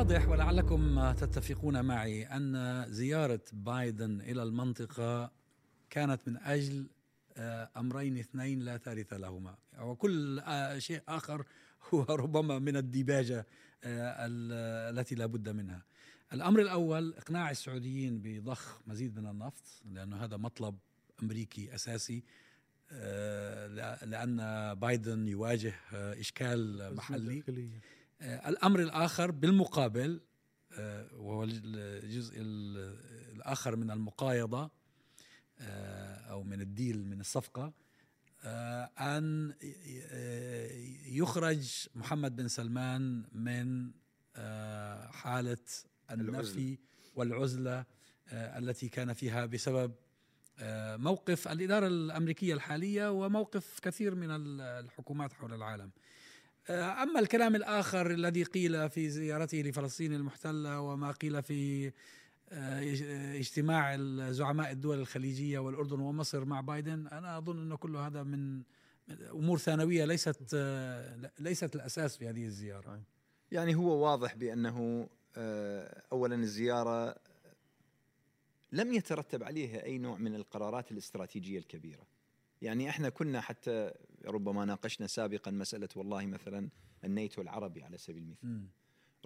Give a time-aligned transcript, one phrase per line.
[0.00, 5.30] الواضح ولعلكم تتفقون معي أن زيارة بايدن إلى المنطقة
[5.90, 6.86] كانت من أجل
[7.36, 9.54] آه، أمرين اثنين لا ثالث لهما.
[9.80, 11.44] وكل آه، شيء آخر
[11.94, 13.46] هو ربما من الديباجة
[13.84, 14.26] آه،
[14.90, 15.82] التي لا بد منها.
[16.32, 20.78] الأمر الأول إقناع السعوديين بضخ مزيد من النفط لأنه هذا مطلب
[21.22, 22.22] أمريكي أساسي
[24.04, 24.38] لأن
[24.74, 27.42] بايدن يواجه إشكال محلي.
[28.22, 30.20] الأمر الآخر بالمقابل
[31.12, 34.70] وهو الجزء الآخر من المقايضة
[35.60, 37.72] آه، أو من الديل من الصفقة
[38.44, 39.54] آه، أن
[41.06, 43.90] يخرج محمد بن سلمان من
[44.36, 45.58] آه، حالة
[46.10, 46.78] النفي
[47.14, 47.84] والعزلة
[48.32, 49.94] التي كان فيها بسبب
[50.96, 54.28] موقف الإدارة الأمريكية الحالية وموقف كثير من
[54.60, 55.90] الحكومات حول العالم.
[56.70, 61.92] أما الكلام الآخر الذي قيل في زيارته لفلسطين المحتلة وما قيل في
[63.38, 63.96] اجتماع
[64.30, 68.62] زعماء الدول الخليجية والأردن ومصر مع بايدن أنا أظن انه كل هذا من
[69.30, 70.54] أمور ثانوية ليست
[71.38, 73.02] ليست الأساس في هذه الزيارة.
[73.52, 77.16] يعني هو واضح بأنه آه، اولا الزيارة
[78.72, 82.06] لم يترتب عليها أي نوع من القرارات الاستراتيجية الكبيرة.
[82.62, 83.92] يعني إحنا كنا حتى
[84.24, 86.68] ربما ناقشنا سابقا مسألة والله مثلا
[87.04, 88.66] النيتو العربي على سبيل المثال.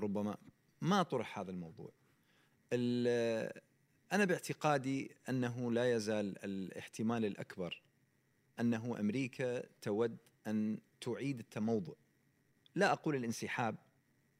[0.00, 0.36] ربما
[0.80, 1.92] ما طرح هذا الموضوع.
[4.12, 7.82] أنا باعتقادي أنه لا يزال الاحتمال الأكبر
[8.60, 11.94] أنه أمريكا تود أن تعيد التموضع.
[12.74, 13.76] لا أقول الانسحاب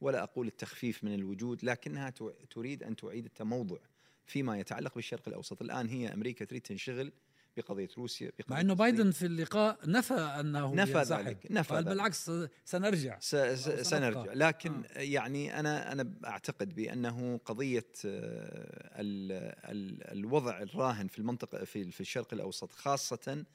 [0.01, 2.09] ولا أقول التخفيف من الوجود لكنها
[2.49, 3.77] تريد أن تعيد التموضع
[4.25, 5.61] فيما يتعلق بالشرق الأوسط.
[5.61, 7.11] الآن هي أمريكا تريد تنشغل
[7.57, 12.31] بقضية روسيا بقضية مع إنه بايدن في اللقاء نفى أنه نفى ذلك نفى قال بالعكس
[12.65, 13.19] سنرجع.
[13.19, 13.35] س
[13.81, 14.33] سنرجع.
[14.33, 14.99] لكن آه.
[14.99, 19.31] يعني أنا أنا أعتقد بأنه قضية آه، ال
[19.71, 23.45] ال الوضع الراهن في المنطقة في في الشرق الأوسط خاصة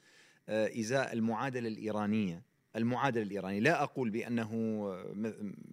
[0.49, 2.51] آه، إزاء المعادلة الإيرانية.
[2.77, 4.51] المعادلة الايراني لا أقول بأنه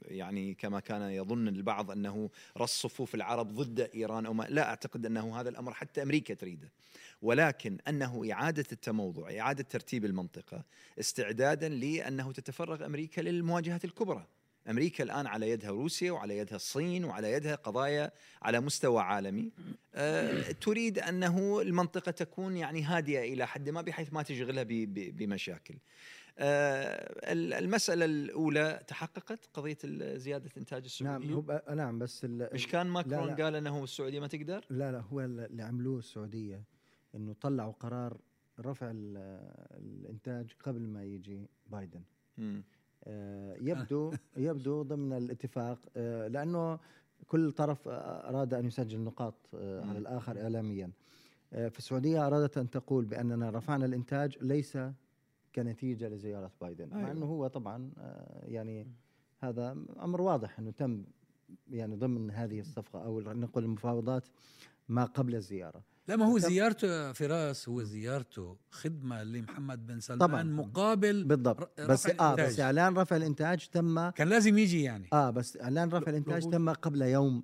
[0.02, 5.06] يعني كما كان يظن البعض أنه رص صفوف العرب ضد إيران أو ما لا أعتقد
[5.06, 6.72] أنه هذا الأمر حتى أمريكا تريده.
[7.22, 10.64] ولكن أنه إعادة التموضع إعادة ترتيب المنطقة
[11.00, 14.28] استعدادا لأنه تتفرغ أمريكا للمواجهات الكبرى.
[14.70, 18.12] أمريكا الآن على يدها روسيا وعلى يدها الصين وعلى يدها قضايا
[18.42, 19.52] على مستوى عالمي.
[19.96, 25.76] أه تريد أنه المنطقة تكون يعني هادئة إلى حد ما بحيث ما تشغلها بمشاكل.
[26.40, 29.78] آه، المسألة الأولى تحققت قضية
[30.16, 33.36] زيادة إنتاج السعودية؟ نعم هو نعم بس مش كان ماكرون لا.
[33.36, 36.64] لا قال أنه السعودية ما تقدر؟ لا لا هو اللي عملوه السعودية.
[37.18, 38.18] أنه طلعوا قرار
[38.60, 42.02] رفع الإنتاج قبل ما يجي بايدن.
[43.04, 44.14] آه يبدو
[44.48, 46.80] يبدو ضمن الاتفاق آه لأنه
[47.28, 50.92] كل طرف أراد أن يسجل نقاط آه على الآخر إعلاميا.
[51.54, 54.78] آه، في السعودية أرادت أن تقول بأننا رفعنا الإنتاج ليس
[55.56, 57.04] كنتيجة لزيارة بايدن أيوة.
[57.04, 58.88] مع إنه هو طبعا آه، يعني
[59.40, 61.04] هذا أمر واضح إنه تم
[61.70, 64.28] يعني ضمن هذه الصفقة أو نقول المفاوضات
[64.90, 65.84] ما قبل الزيارة.
[66.08, 71.82] لا ما هو زيارته فراس هو زيارته خدمة لمحمد بن سلمان طبعا مقابل بالضبط.
[71.82, 75.08] بس آه بس إعلان رفع الإنتاج تم كان لازم يجي يعني.
[75.14, 77.44] آه بس إعلان رفع الإنتاج تم قبل يوم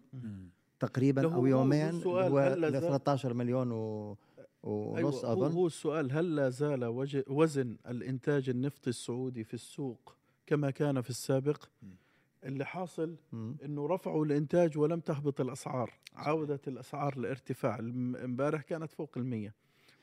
[0.80, 4.18] تقريبا أو يومين هو 13 مليون و
[4.64, 5.52] ونص أيوة أظن.
[5.52, 6.84] هو السؤال هل لا زال
[7.28, 10.16] وزن الإنتاج النفطي السعودي في السوق
[10.48, 11.64] كما كان في السابق؟
[12.46, 13.16] اللي حاصل
[13.66, 15.94] إنه رفعوا الإنتاج ولم تهبط الأسعار.
[16.16, 19.54] عودت الأسعار للارتفاع إمبارح كانت فوق المية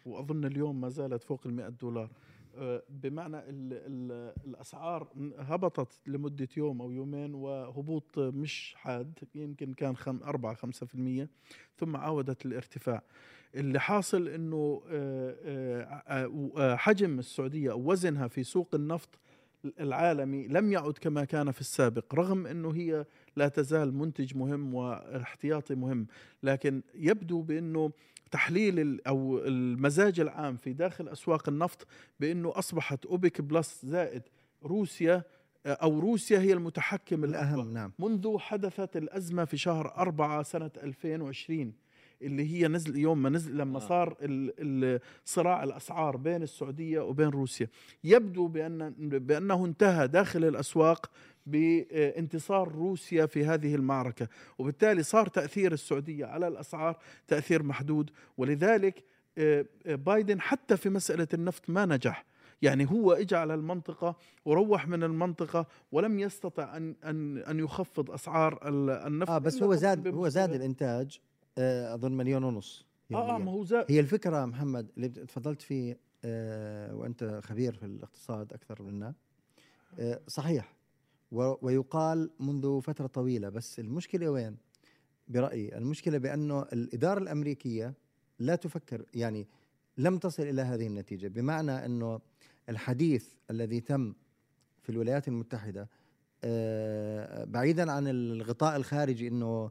[0.07, 2.11] وأظن اليوم ما زالت فوق المئة دولار.
[2.57, 5.09] آه، بمعنى ال ال الأسعار
[5.39, 11.29] هبطت لمدة يوم أو يومين وهبوط مش حاد يمكن كان خم 4 5%
[11.77, 13.03] ثم عودت الارتفاع.
[13.55, 19.19] اللي حاصل إنه آه، آه، حجم السعودية أو وزنها في سوق النفط
[19.81, 25.75] العالمي لم يعد كما كان في السابق رغم إنه هي لا تزال منتج مهم واحتياطي
[25.75, 26.07] مهم
[26.43, 27.91] لكن يبدو بإنه
[28.31, 31.87] تحليل أو المزاج العام في داخل أسواق النفط
[32.21, 34.23] بإنه أصبحت اوبك بلس زائد
[34.65, 35.23] روسيا
[35.67, 37.93] أو روسيا هي المتحكم الأهم نعم.
[37.99, 41.73] منذ حدثت الأزمة في شهر أربعة سنة 2020
[42.23, 43.81] اللي هي نزل يوم ما نزل لما آه.
[43.81, 44.17] صار
[45.25, 47.69] صراع الأسعار بين السعودية وبين روسيا.
[48.05, 51.11] يبدو بأن بأنه انتهى داخل الأسواق
[51.47, 54.29] بانتصار روسيا في هذه المعركة
[54.59, 58.11] وبالتالي صار تأثير السعودية على الأسعار تأثير محدود.
[58.37, 59.05] ولذلك
[59.39, 62.25] آه، آه، بايدن حتى في مسألة النفط ما نجح.
[62.63, 68.61] يعني هو اجى على المنطقة وروح من المنطقة ولم يستطع أن أن أن يخفض أسعار
[69.07, 69.31] النفط.
[69.31, 71.21] آه بس هو زاد هو زاد الإنتاج.
[71.25, 71.30] آه
[71.95, 77.41] أظن مليون ونص آه ما هو زاد هي الفكرة محمد اللي تفضلت فيه آه وأنت
[77.45, 79.15] خبير في الاقتصاد أكثر منا.
[79.99, 80.77] آه صحيح.
[81.33, 84.57] ويقال منذ فترة طويلة بس المشكلة وين؟
[85.29, 87.95] برأيي المشكلة بأنه الإدارة الأمريكية
[88.39, 89.47] لا تفكر يعني
[89.99, 92.21] لم تصل إلى هذه النتيجة بمعنى أنه
[92.69, 94.15] الحديث الذي تم
[94.83, 95.89] في الولايات المتحدة
[96.45, 99.71] آه، بعيدا عن الغطاء الخارجي إنه آه،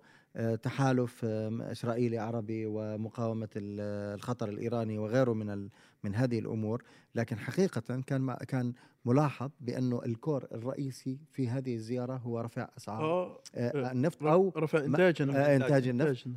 [0.63, 5.69] تحالف آه، إسرائيلي عربي ومقاومة الخطر الإيراني وغيره من
[6.03, 6.83] من هذه الأمور.
[7.15, 8.73] لكن حقيقة كان كان
[9.05, 15.87] ملاحظ بأنه الكور الرئيسي في هذه الزيارة هو رفع أسعار النفط أو رفع إنتاج إنتاج
[15.87, 16.27] النفط.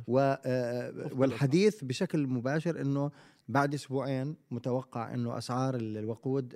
[1.13, 3.11] والحديث بشكل مباشر إنه
[3.49, 6.53] بعد أسبوعين متوقع إنه أسعار الوقود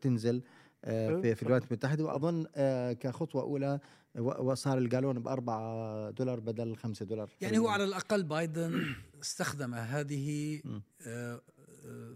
[0.00, 0.36] تنزل.
[0.36, 2.04] آه، في, في الولايات المتحدة.
[2.04, 3.80] وأظن آه، كخطوة أولى
[4.18, 10.60] وصار الجالون ب 4 دولار بدل 5 دولار يعني هو على الأقل بايدن استخدم هذه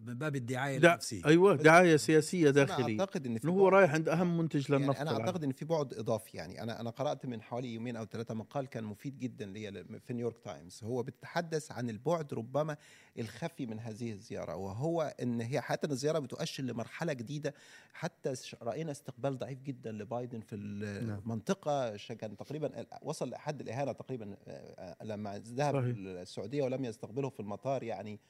[0.07, 0.91] من باب الدعاية دع...
[0.93, 1.27] النفسية.
[1.27, 5.11] أيوه دعاية سياسية داخليه أنا أعتقد إن في هو رايح عند أهم منتج للنفط يعني
[5.11, 8.35] أنا أعتقد إن في بعد اضافي يعني أنا أنا قرأت من حوالي يومين أو ثلاثة
[8.35, 12.77] مقال كان مفيد جدا لي في نيويورك تايمز هو بيتحدث عن البعد ربما
[13.19, 17.55] الخفي من هذه الزيارة وهو إن هي حتى الزيارة بتؤشر لمرحلة جديدة.
[17.93, 21.19] حتى رأينا استقبال ضعيف جدا لبايدن في نعم.
[21.19, 21.97] المنطقة.
[21.97, 27.83] كان تقريبا وصل لحد الإهانة تقريبا آه، آه، لما ذهب السعوديه ولم يستقبله في المطار.
[27.83, 28.21] يعني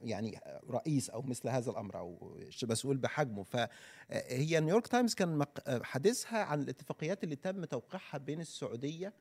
[0.00, 0.40] يعني
[0.70, 3.42] رئيس أو مثل هذا الأمر أو مسؤول بحجمه.
[3.42, 9.12] فهي نيويورك تايمز كان حديثها عن الاتفاقيات اللي تم توقيعها بين السعودية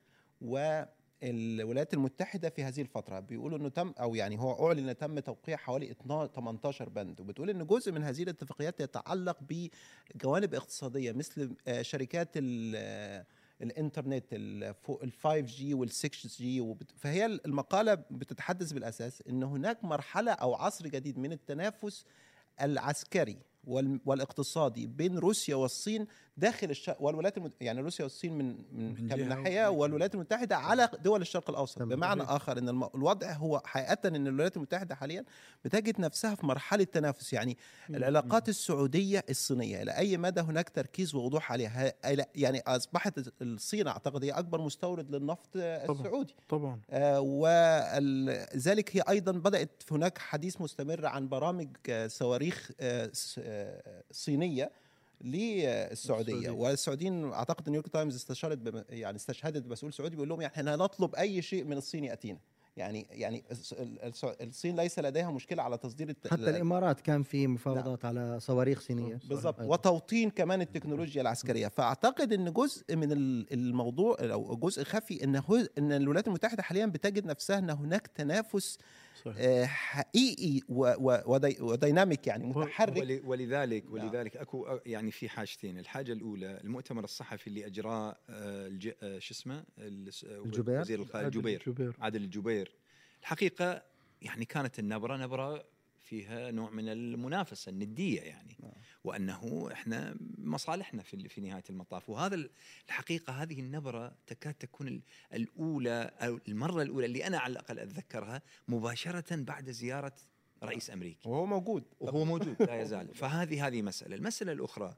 [0.41, 0.83] و
[1.23, 3.19] الولايات المتحدة في هذه الفترة.
[3.19, 5.95] بيقولوا إنه تم أو يعني هو أعلن تم توقيع حوالي
[6.35, 7.21] 18 بند.
[7.21, 12.29] وبتقول ان جزء من هذه الاتفاقيات يتعلق بجوانب اقتصادية مثل آه، شركات
[13.61, 14.75] الإنترنت ال
[15.23, 21.17] 5 جي وال 6 جي فهي المقالة بتتحدث بالأساس إن هناك مرحلة أو عصر جديد
[21.17, 22.05] من التنافس
[22.61, 23.37] العسكري
[24.05, 26.07] والاقتصادي بين روسيا والصين
[26.39, 27.51] داخل الشرق والولايات المت...
[27.61, 31.81] يعني روسيا والصين من من, من ناحية والولايات المتحدة على دول الشرق الأوسط.
[31.83, 35.25] بمعنى آخر إن الوضع هو حقيقة إن الولايات المتحدة حاليا
[35.65, 37.33] بتجد نفسها في مرحلة تنافس.
[37.33, 37.57] يعني
[37.89, 41.93] العلاقات السعودية الصينية إلى أي مدى هناك تركيز ووضوح عليها؟
[42.35, 46.35] يعني أصبحت الصين أعتقد هي أكبر مستورد للنفط السعودي.
[46.49, 46.81] طبعا.
[46.89, 51.69] آه وذلك هي أيضا بدأت هناك حديث مستمر عن برامج
[52.07, 53.11] صواريخ آه
[54.11, 54.71] صينية
[55.21, 56.49] للسعودية.
[56.49, 61.41] والسعوديين أعتقد نيويورك تايمز استشهدت يعني استشهدت بمسؤول سعودي بيقول لهم يعني إحنا نطلب أي
[61.41, 62.39] شيء من الصين يأتينا.
[62.77, 63.43] يعني يعني
[64.41, 66.27] الصين ليس لديها مشكلة على تصدير الت...
[66.27, 68.17] حتى الإمارات كان في مفاوضات نعم.
[68.17, 69.19] على صواريخ صينية.
[69.29, 69.61] بالضبط.
[69.61, 71.67] وتوطين كمان التكنولوجيا العسكرية.
[71.67, 73.11] فأعتقد إن جزء من
[73.51, 75.41] الموضوع أو جزء خفي إن
[75.77, 78.77] إن الولايات المتحدة حاليا بتجد نفسها إن هناك تنافس
[79.25, 79.37] صحيح.
[79.39, 80.61] آه، حقيقي
[81.59, 83.21] وديناميك يعني متحرك.
[83.25, 83.93] ولذلك نعم.
[83.93, 85.79] ولذلك أكو يعني في حاجتين.
[85.79, 91.95] الحاجة الأولى المؤتمر الصحفي اللي أجراه آه، آه، شو اسمه؟ الجبير؟ وزير الخارجيه الجبير.
[91.99, 92.71] عادل الجبير.
[93.21, 93.83] الحقيقة
[94.21, 95.65] يعني كانت النبرة نبرة
[96.09, 98.57] فيها نوع من المنافسة الندية يعني.
[98.63, 98.73] آه.
[99.03, 102.09] وأنه إحنا مصالحنا في في نهاية المطاف.
[102.09, 102.49] وهذا
[102.87, 105.01] الحقيقة هذه النبرة تكاد تكون
[105.33, 110.15] الأولى أو المرة الأولى اللي أنا على الأقل أتذكرها مباشرة بعد زيارة
[110.63, 111.29] رئيس أمريكي.
[111.29, 111.83] وهو موجود.
[111.99, 113.15] وهو موجود لا يزال.
[113.21, 114.15] فهذه هذه مسألة.
[114.15, 114.95] المسألة الأخرى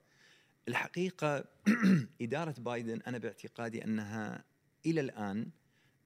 [0.68, 1.46] الحقيقة
[2.22, 4.44] إدارة بايدن أنا باعتقادي أنها
[4.86, 5.52] إلى الآن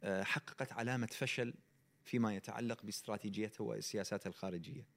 [0.03, 1.53] آه، حققت علامة فشل
[2.06, 4.95] فيما يتعلق باستراتيجيتها وسياساتها الخارجية.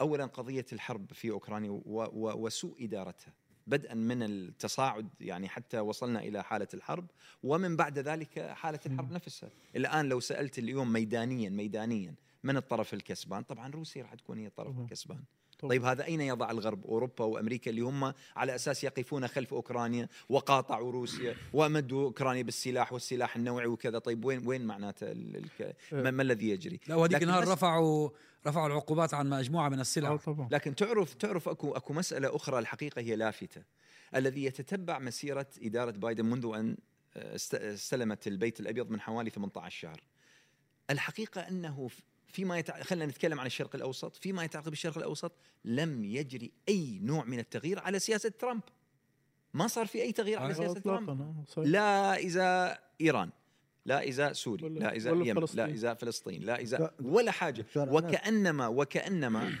[0.00, 3.32] اولا قضية الحرب في أوكرانيا وسوء إدارتها
[3.66, 7.06] بدءا من التصاعد يعني حتى وصلنا إلى حالة الحرب
[7.42, 9.50] ومن بعد ذلك حالة الحرب نفسها.
[9.76, 14.78] الآن لو سألت اليوم ميدانيا ميدانيا من الطرف الكسبان؟ طبعا روسيا راح تكون هي الطرف
[14.78, 15.20] الكسبان.
[15.58, 20.92] طيب هذا أين يضع الغرب؟ أوروبا وأمريكا اللي هم على أساس يقفون خلف أوكرانيا وقاطعوا
[20.92, 23.98] روسيا وامدوا أوكرانيا بالسلاح والسلاح النوعي وكذا.
[23.98, 25.76] طيب وين وين معناته الك...
[25.92, 28.10] ما, ما الذي يجري؟ لا وهذيك النهار رفعوا
[28.46, 30.08] رفعوا العقوبات عن مجموعة من السلع.
[30.08, 30.48] آه، طبعا.
[30.50, 33.62] لكن تعرف تعرف اكو أكو مسألة أخرى الحقيقة هي لافتة
[34.14, 36.76] الذي يتتبع مسيرة إدارة بايدن منذ أن
[37.16, 40.00] آه، استلمت البيت الأبيض من حوالي 18 شهر.
[40.90, 41.88] الحقيقة أنه
[42.28, 42.82] فيما يتع...
[42.82, 44.16] خلينا نتكلم عن الشرق الأوسط.
[44.16, 45.32] فيما يتعلق بالشرق الأوسط
[45.64, 48.62] لم يجري أي نوع من التغيير على سياسة ترامب.
[49.54, 51.44] ما صار في أي تغيير على سياسة ترامب.
[51.56, 53.30] لا إذا إيران.
[53.86, 57.66] لا إذا سوريا لا إذا اليمن لا إذا فلسطين لا إذا ولا حاجة.
[57.76, 59.52] وكأنما وكأنما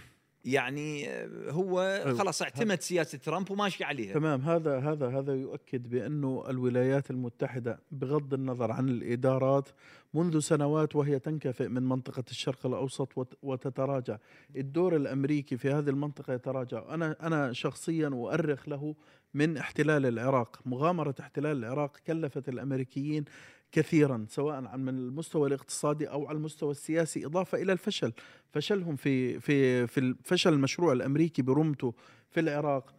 [0.44, 1.08] يعني
[1.50, 2.18] هو أيوة.
[2.18, 4.14] خلاص اعتمد سياسة ترامب وماشي عليها.
[4.14, 4.40] تمام.
[4.40, 9.68] هذا هذا هذا يؤكد بأنه الولايات المتحدة بغض النظر عن الإدارات
[10.14, 14.18] منذ سنوات وهي تنكفئ من منطقة الشرق الأوسط وت- وتتراجع.
[14.56, 16.94] الدور الأمريكي في هذه المنطقة يتراجع.
[16.94, 18.94] أنا أنا شخصيا أؤرخ له
[19.34, 20.60] من احتلال العراق.
[20.66, 23.24] مغامرة احتلال العراق كلفت الأمريكيين
[23.74, 28.12] كثيرا سواء من المستوى الاقتصادي أو على المستوى السياسي إضافة إلى الفشل.
[28.52, 31.94] فشلهم في في في فشل المشروع الأمريكي برمته
[32.30, 32.94] في العراق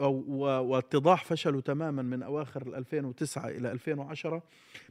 [0.00, 4.42] واتضاح فشله تماما من أواخر 2009 إلى 2010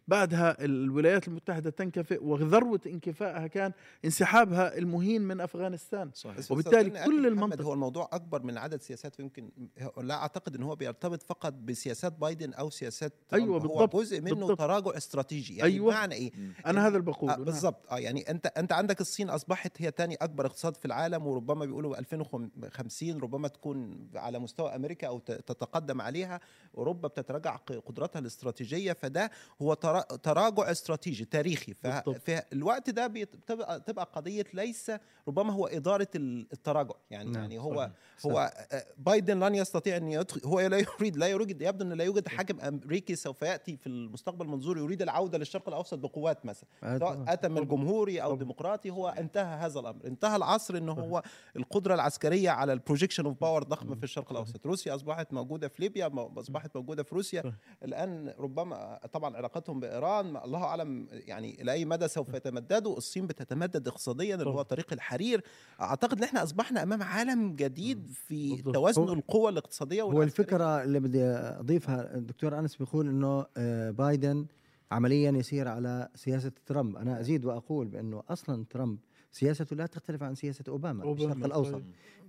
[0.08, 3.72] بعدها الولايات المتحدة تنكفئ وذروة انكفائها كان
[4.06, 9.50] انسحابها المهين من أفغانستان صحيح وبالتالي كل المنطقة- هو الموضوع أكبر من عدد سياسات ويمكن
[9.98, 13.14] لا أعتقد إن هو بيرتبط فقط بسياسات بايدن أو سياسات.
[13.34, 14.58] أيوة هو بالضبط، جزء منه بالضبط.
[14.60, 15.92] تراجع استراتيجي يعني أيوة.
[15.92, 16.32] بمعنى إيه
[16.66, 17.38] أنا هذا اللي بقوله آه.
[17.38, 21.66] بالضبط آه يعني أنت أنت عندك الصين أصبحت هي تاني أكبر اقتصاد في العالم وربما
[21.66, 26.40] بيقولوا 2050 ربما تكون على مستوى أمريكا أو ت- تتقدم عليها
[26.78, 31.74] أوروبا بتتراجع قدراتها الاستراتيجية فده هو ترا- تراجع استراتيجي تاريخي.
[31.74, 34.92] ففي الوقت ده بتبقى تبقى قضية ليس
[35.28, 38.32] ربما هو إدارة ال- التراجع يعني نعم، يعني هو صحيح.
[38.34, 42.04] هو آه، بايدن لن يستطيع أن يدخل هو لا يريد لا يريد يبدو أن لا
[42.04, 46.70] يوجد حاكم أمريكي سوف يأتي في المستقبل منظور يريد العودة للشرق الأوسط بقوات مثلا.
[46.84, 48.40] اتى من جمهوري أو طبعاً.
[48.40, 51.24] ديمقراطي هو انتهى هذا الأمر انتهى العصر ان هو
[51.56, 55.82] القدرة العسكرية على ال projection of power ضخمة في الشرق الأوسط روسيا أصبحت موجودة في
[55.82, 57.54] ليبيا أصبحت موجودة في سوريا.
[57.84, 63.88] الآن ربما طبعا علاقتهم بإيران الله أعلم يعني إلى أي مدى سوف يتمددوا الصين بتتمدد
[63.88, 64.62] اقتصاديا اللي هو.
[64.62, 65.44] طريق الحرير
[65.82, 68.62] أعتقد إن إحنا أصبحنا أمام عالم جديد في.
[68.62, 70.46] توازن القوى الاقتصادية هو والعسكرية.
[70.46, 74.46] الفكرة اللي بدي أضيفها الدكتور أنس بيقول إنه آه، بايدن
[74.92, 78.98] عمليا يسير على سياسة ترامب أنا أزيد وأقول بأنه أصلا ترامب
[79.32, 81.86] سياسته لا تختلف عن سياسة أوباما, في أوباما، الشرق الأوسط صحيح.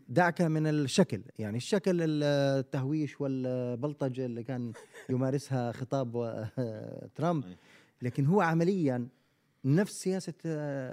[0.08, 1.22] دعك من الشكل.
[1.38, 4.72] يعني الشكل التهويش والبلطجة اللي كان
[5.10, 6.12] يمارسها خطاب
[7.16, 7.44] ترامب.
[8.02, 9.08] لكن هو عمليا
[9.64, 10.32] نفس سياسة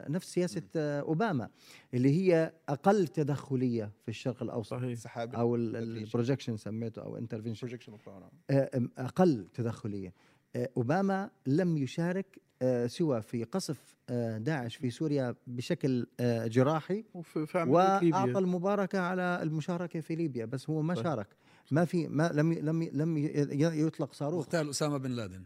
[0.09, 1.49] نفس سياسة أوباما
[1.93, 5.25] اللي هي أقل تدخلية في الشرق الأوسط صحيح.
[5.71, 5.99] تدريجي.
[6.03, 7.67] ال projection سميته intervention
[8.05, 8.55] power.
[8.97, 10.13] أقل تدخلية.
[10.55, 12.39] آه، أوباما لم يشارك
[12.87, 17.73] سوى في قصف آه، داعش في سوريا بشكل آه، جراحي وفي في عملية
[18.13, 20.95] وأعطى المباركة على المشاركة في ليبيا بس هو ما.
[20.95, 21.27] شارك.
[21.71, 23.17] ما في ما لم لم لم
[23.57, 24.45] يطلق صاروخ.
[24.45, 25.43] اغتال أسامة بن لادن.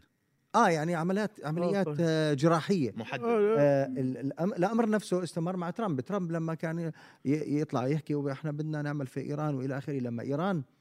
[0.54, 1.86] آه يعني عمليات عمليات.
[2.00, 2.92] آه، جراحية.
[2.96, 3.24] محدد.
[3.24, 3.86] آه، آه
[4.44, 6.00] الأمر نفسه استمر مع ترامب.
[6.00, 6.92] ترامب لما كان
[7.24, 10.79] يطلع يحكي وإحنا بدنا نعمل في إيران وإلى آخره لما إيران آه، آه،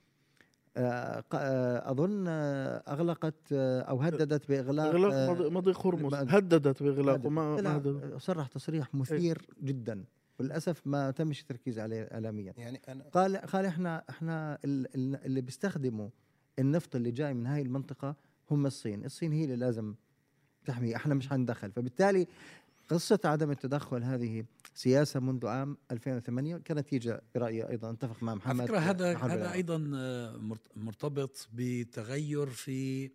[0.77, 2.25] أظن
[2.87, 7.27] أغلقت أو هددت بإغلاق أغلاق آه، مضي- مضيق هرمز هددت باغلاقه هدد.
[7.27, 8.17] ما هدد.
[8.17, 10.03] صرح تصريح مثير جدا.
[10.39, 12.53] وللأسف ما تمش التركيز عليه اعلاميا.
[12.57, 16.09] يعني أنا قال قال إحنا إحنا ال- ال- اللي بيستخدموا
[16.59, 18.15] النفط اللي جاي من هاي المنطقة
[18.51, 19.95] هم الصين، الصين هي اللي لازم
[20.65, 22.27] تحمي إحنا مش حندخل، فبالتالي
[22.89, 27.91] قصة عدم التدخل هذه سياسة منذ عام 2008 كانت نتيجه برأيي أيضا.
[27.91, 29.53] أتفق مع محمد فكره هذا هذا.
[29.53, 33.11] أيضا آه، مرت- مرتبط بتغير في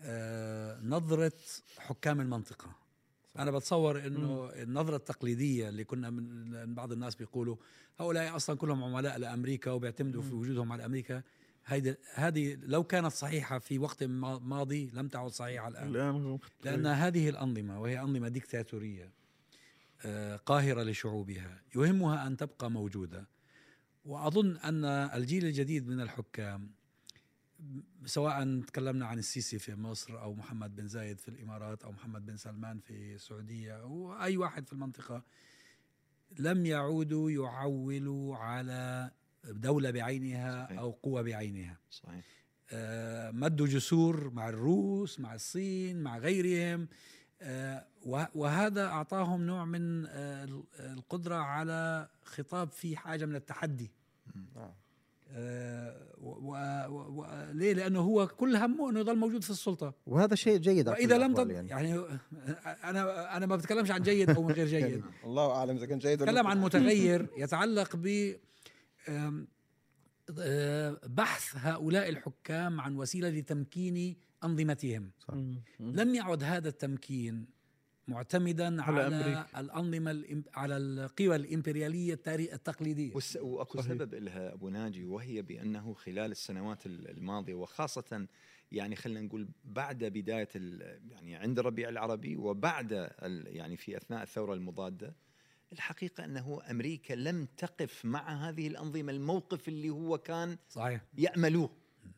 [0.00, 1.32] آه، نظرة
[1.78, 2.76] حكام المنطقة.
[3.38, 7.56] أنا بتصور إنه النظرة التقليدية اللي كنا من بعض الناس بيقولوا
[8.00, 11.22] هؤلاء أصلا كلهم عملاء لأمريكا وبيعتمدوا في وجودهم على أمريكا.
[11.66, 15.88] هيدي هذه لو كانت صحيحة في وقت ما- ماضي لم تعد صحيحة الآن.
[15.88, 19.10] الآن لأن هذه الأنظمة وهي أنظمة ديكتاتورية
[20.06, 23.26] آه، قاهرة لشعوبها يهمها أن تبقى موجودة.
[24.04, 26.70] وأظن أن الجيل الجديد من الحكام
[28.06, 32.36] سواء تكلمنا عن السيسي في مصر أو محمد بن زايد في الإمارات أو محمد بن
[32.36, 35.22] سلمان في السعودية أو أي واحد في المنطقة
[36.38, 39.10] لم يعودوا يعولوا على
[39.48, 40.78] دولة بعينها صحيح.
[40.78, 42.24] أو قوة بعينها صحيح
[42.72, 46.88] آه، مدوا جسور مع الروس مع الصين مع غيرهم
[47.42, 53.90] آه، وه- وهذا أعطاهم نوع من آه، ال- القدرة على خطاب فيه حاجة من التحدي
[54.56, 54.74] آه.
[55.30, 59.94] آه، و- و- و- و- ليه؟ لأنه هو كل همه أنه يضل موجود في السلطة
[60.06, 61.50] وهذا شيء جيد وإذا كل لم تض...
[61.50, 61.68] يعني.
[61.68, 61.94] يعني
[62.84, 66.22] أنا أنا ما بتكلمش عن جيد أو من غير جيد الله أعلم إذا كان جيد
[66.22, 66.46] ولا تكلم.
[66.46, 68.36] عن متغير يتعلق ب آه،
[71.08, 75.10] بحث هؤلاء الحكام عن وسيلة لتمكين أنظمتهم.
[75.80, 77.46] لم يعد هذا التمكين
[78.08, 79.60] معتمدا على على, أمريكا.
[79.60, 83.14] الأنظمة على القوى الإمبريالية التاري- التقليدية.
[83.14, 83.36] والس...
[83.36, 83.92] واكو صحيح.
[83.92, 88.26] سبب لها أبو ناجي وهي بأنه خلال السنوات ال- الماضية وخاصة
[88.72, 91.00] يعني خلينا نقول بعد بداية ال...
[91.10, 92.92] يعني عند الربيع العربي وبعد
[93.22, 93.56] ال...
[93.56, 95.14] يعني في أثناء الثورة المضادة
[95.74, 101.70] الحقيقة أنه أمريكا لم تقف مع هذه الأنظمة الموقف اللي هو كان صحيح يأملوه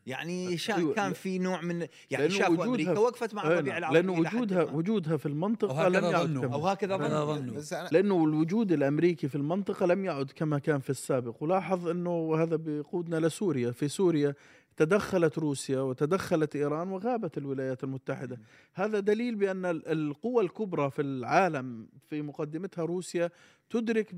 [0.07, 1.13] يعني شا أيوة، كان.
[1.13, 3.77] في نوع من يعني لأنه شافوا وجودها أمريكا وقفت مع الربيع نعم.
[3.77, 4.63] العربي لأنه وجودها.
[4.63, 6.37] وجودها في المنطقة لم يعد.
[6.37, 7.61] كما أو هكذا هكذا ظنوا
[7.91, 13.27] لأنه الوجود الأمريكي في المنطقة لم يعد كما كان في السابق ولاحظ أنه هذا بيقودنا
[13.27, 14.35] لسوريا في سوريا
[14.77, 18.39] تدخلت روسيا وتدخلت إيران وغابت الولايات المتحدة.
[18.73, 23.29] هذا دليل بأن ال- القوى الكبرى في العالم في مقدمتها روسيا
[23.69, 24.15] تدرك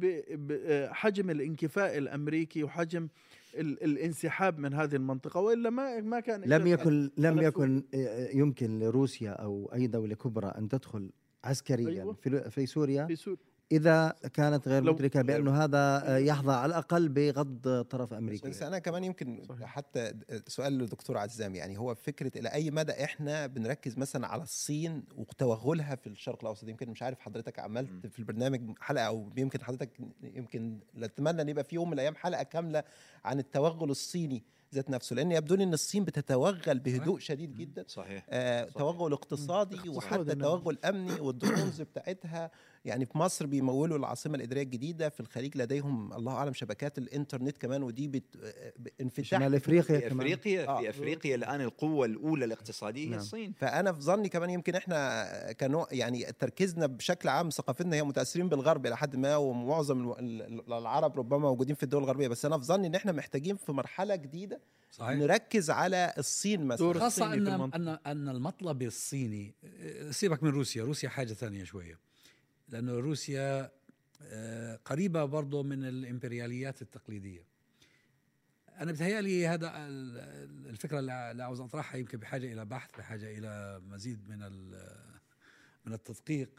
[0.93, 3.07] حجم الانكفاء الأمريكي وحجم
[3.55, 8.79] ال- الانسحاب من هذه المنطقة وإلا ما ما كان لم يكن لم يكن آه، يمكن
[8.79, 11.09] لروسيا أو أي دولة كبرى أن تدخل
[11.43, 12.13] عسكريا أيوة.
[12.13, 13.48] في في سوريا في سوريا.
[13.71, 18.79] إذا كانت غير مدركة بانه هذا آه، يحظى على الأقل بغض طرف بس امريكي أنا
[18.79, 19.67] كمان يمكن صحيح.
[19.67, 20.13] حتى
[20.47, 25.95] سؤال للدكتور عزام يعني هو فكرة إلى أي مدى إحنا بنركز مثلا على الصين وتوغلها
[25.95, 29.89] في الشرق الأوسط؟ يمكن مش عارف حضرتك عملت في البرنامج حلقة أو يمكن حضرتك
[30.23, 32.83] يمكن اتمنى إن يبقى في يوم من الأيام حلقة كاملة
[33.25, 34.43] عن التوغل الصيني
[34.75, 37.85] ذات نفسه لأن يبدو لي إن الصين بتتوغل بهدوء شديد جدا.
[37.87, 38.25] صحيح.
[38.29, 38.73] آه، صحيح.
[38.73, 40.41] توغل اقتصادي اقتصادي، وحتى نعم.
[40.41, 42.51] توغل أمني والدرونز بتاعتها
[42.85, 47.83] يعني في مصر بيمولوا العاصمة الإدارية الجديدة في الخليج لديهم الله أعلم شبكات الإنترنت كمان
[47.83, 48.23] ودي بت...
[48.43, 50.79] آه، انفتاح شمال إفريقيا في كمان إفريقيا آه.
[50.81, 53.19] في إفريقيا الآن القوة الأولى الاقتصادية هي نعم.
[53.19, 58.49] الصين فأنا في ظني كمان يمكن إحنا كنوع يعني تركيزنا بشكل عام ثقافتنا هي متأثرين
[58.49, 62.45] بالغرب إلى حد ما ومعظم الو- ال- ال- العرب ربما موجودين في الدول الغربية بس
[62.45, 67.33] أنا في ظني إن إحنا محتاجين في مرحلة جديدة صحيح نركز على الصين مثلا خاصة
[67.33, 67.47] أن.
[67.47, 69.55] أن أن المطلب الصيني
[70.11, 71.99] سيبك من روسيا، روسيا حاجة ثانية شوية.
[72.69, 73.71] لأنه روسيا
[74.21, 77.45] آه، قريبة برضه من الإمبرياليات التقليدية.
[78.79, 83.81] أنا بتهيألي هذا ال- ال- الفكرة اللي عاوز أطرحها يمكن بحاجة إلى بحث، بحاجة إلى
[83.89, 84.39] مزيد من
[85.85, 86.49] من التدقيق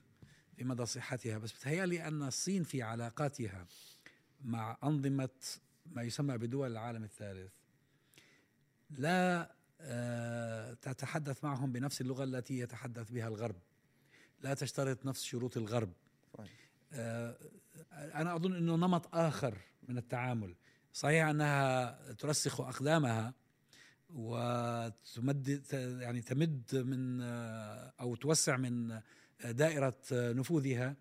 [0.57, 3.67] في مدى صحتها، بس بتهيألي أن الصين في علاقاتها
[4.45, 5.29] مع أنظمة
[5.87, 7.53] ما يسمى بدول العالم الثالث
[8.91, 13.57] لا آه، تتحدث معهم بنفس اللغة التي يتحدث بها الغرب
[14.43, 15.93] لا تشترط نفس شروط الغرب.
[16.39, 16.51] صحيح.
[16.93, 17.37] آه،
[17.93, 20.55] أنا أظن أنه نمط آخر من التعامل.
[20.93, 23.35] صحيح أنها ترسخ أقدامها
[24.15, 25.63] وتمد
[26.01, 29.03] يعني تمد من آه، أو توسع من آه،
[29.51, 30.97] دائرة نفوذها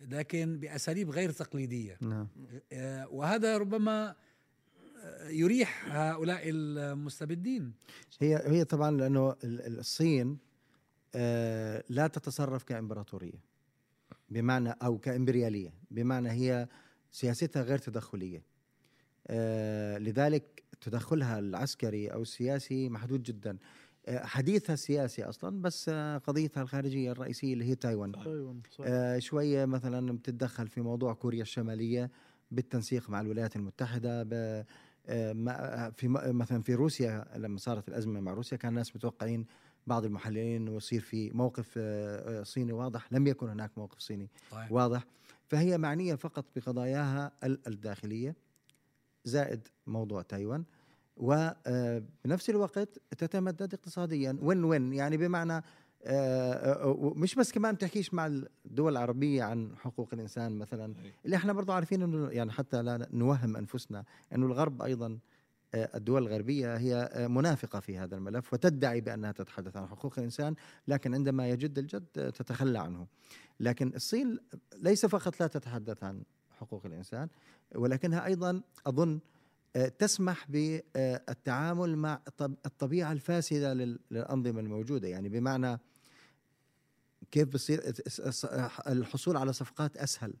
[0.00, 1.98] لكن بأساليب غير تقليدية.
[2.00, 2.28] نعم.
[2.72, 4.14] آه، وهذا ربما
[5.24, 7.72] يريح هؤلاء المستبدين.
[8.20, 10.38] هي هي طبعا لأنه ال- ال- الصين
[11.88, 13.52] لا تتصرف كإمبراطورية
[14.30, 16.68] بمعنى أو كإمبريالية بمعنى هي
[17.12, 18.42] سياستها غير تدخلية.
[19.26, 23.58] آه، لذلك تدخلها العسكري أو السياسي محدود جدا.
[24.06, 28.12] آه، حديثها السياسي أصلا بس آه، قضيتها الخارجية الرئيسية اللي هي تايوان.
[28.88, 32.10] آه، شوية مثلا بتتدخل في موضوع كوريا الشمالية
[32.50, 34.28] بالتنسيق مع الولايات المتحدة
[35.06, 39.46] آه، في مثلا في روسيا لما صارت الأزمة مع روسيا كان الناس متوقعين
[39.86, 43.12] بعض المحللين انه يصير في موقف آه، آه، صيني واضح.
[43.12, 44.72] لم يكن هناك موقف صيني صحيح.
[44.72, 45.04] واضح.
[45.48, 48.34] فهي معنية فقط بقضاياها ال- الداخلية
[49.24, 50.64] زائد موضوع تايوان.
[51.16, 54.38] وبنفس الوقت تتمدد اقتصاديا.
[54.42, 55.52] وين وين؟ يعني بمعنى
[56.04, 56.52] آه،
[56.84, 58.26] آه، مش بس كمان تحكيش مع
[58.66, 60.94] الدول العربية عن حقوق الإنسان مثلا.
[61.24, 65.18] اللي إحنا برضو عارفين إنه يعني حتى لا نوهم أنفسنا أنه الغرب أيضا آه،
[65.74, 70.54] الدول الغربية هي منافقة في هذا الملف وتدعي بأنها تتحدث عن حقوق الإنسان
[70.88, 73.06] لكن عندما يجد الجد تتخلى عنه.
[73.60, 74.38] لكن الصين
[74.76, 77.28] ليس فقط لا تتحدث عن حقوق الإنسان
[77.74, 79.20] ولكنها أيضا أظن
[79.76, 85.08] آه، تسمح بالتعامل مع الطب- الطبيعة الفاسدة لل- للأنظمة الموجودة.
[85.08, 85.78] يعني بمعنى
[87.30, 87.92] كيف بصير
[88.86, 90.34] الحصول على صفقات أسهل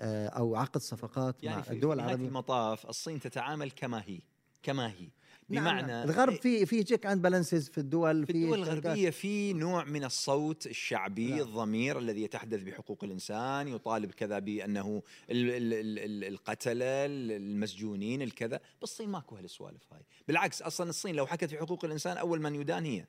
[0.00, 4.02] آه، أو عقد صفقات يعني مع في الدول في نهاية العربية المطاف الصين تتعامل كما
[4.06, 4.20] هي.
[4.62, 5.10] كما هي.
[5.50, 6.08] بمعنى نعم.
[6.10, 10.04] الغرب في في check and balances في الدول في الدول شركات- الغربية في نوع من
[10.04, 11.40] الصوت الشعبي نعم.
[11.40, 18.60] الضمير الذي يتحدث بحقوق الإنسان يطالب كذا بأنه ال- ال- ال- ال- القتلة المسجونين الكذا.
[18.80, 20.00] بالصين ماكو هالسوالف هاي.
[20.28, 23.04] بالعكس أصلا الصين لو حكت في حقوق الإنسان أول من يدان هي.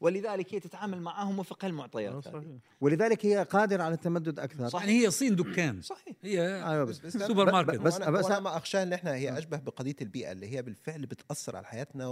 [0.00, 2.24] ولذلك هي تتعامل معهم وفق آه، هالمعطيات.
[2.24, 2.42] صحيح.
[2.80, 4.68] ولذلك هي قادرة على التمدد أكثر.
[4.68, 4.80] صح.
[4.80, 5.82] يعني هي صين دكان.
[5.82, 6.16] صحيح.
[6.22, 7.70] هي أيوة بس بس- بس- سوبر ماركت.
[7.80, 11.06] بس- بس بس- بس ما اخشاه إن إحنا هي أشبه بقضية البيئة اللي هي بالفعل
[11.06, 12.06] بتأثر على على حياتنا